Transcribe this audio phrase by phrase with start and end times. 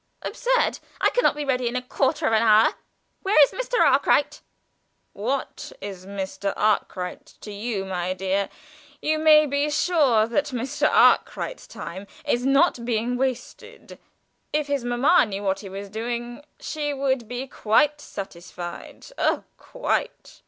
[0.23, 0.79] "Absurd!
[0.99, 2.73] I can not be ready in quarter of an hour.
[3.21, 3.79] Where is Mr.
[3.81, 4.41] Arkwright?"
[5.13, 6.53] "What is Mr.
[6.57, 8.49] Arkwright to you, my dear?
[8.99, 10.89] You may be sure that Mr.
[10.89, 13.99] Arkwright's time is not being wasted.
[14.51, 20.39] If his mamma knew what he was doing she would be quite satisfied oh, quite.